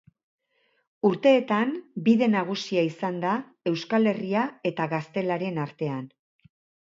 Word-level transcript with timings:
Urteetan 1.09 1.73
bide 2.07 2.29
nagusia 2.35 2.85
izan 2.87 3.19
da 3.25 3.35
Euskal 3.73 4.11
Herria 4.13 4.47
eta 4.73 4.87
Gaztelaren 4.97 5.63
artean. 5.67 6.03